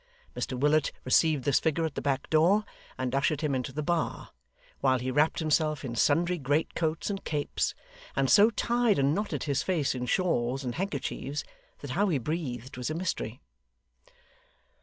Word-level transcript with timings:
Mr 0.35 0.57
Willet 0.57 0.91
received 1.05 1.43
this 1.43 1.59
figure 1.59 1.85
at 1.85 1.93
the 1.93 2.01
back 2.01 2.27
door, 2.31 2.65
and 2.97 3.13
ushered 3.13 3.41
him 3.41 3.53
into 3.53 3.71
the 3.71 3.83
bar, 3.83 4.29
while 4.79 4.97
he 4.97 5.11
wrapped 5.11 5.37
himself 5.37 5.85
in 5.85 5.93
sundry 5.93 6.39
greatcoats 6.39 7.11
and 7.11 7.23
capes, 7.23 7.75
and 8.15 8.27
so 8.27 8.49
tied 8.49 8.97
and 8.97 9.13
knotted 9.13 9.43
his 9.43 9.61
face 9.61 9.93
in 9.93 10.07
shawls 10.07 10.63
and 10.63 10.73
handkerchiefs, 10.73 11.43
that 11.81 11.91
how 11.91 12.07
he 12.07 12.17
breathed 12.17 12.77
was 12.77 12.89
a 12.89 12.95
mystery. 12.95 13.41